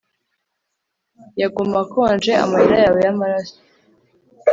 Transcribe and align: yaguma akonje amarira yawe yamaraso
yaguma 1.41 1.77
akonje 1.85 2.31
amarira 2.43 2.77
yawe 2.85 2.99
yamaraso 3.05 3.57